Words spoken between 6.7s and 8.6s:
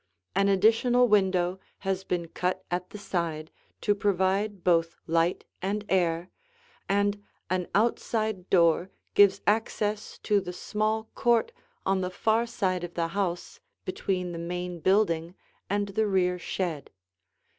and an outside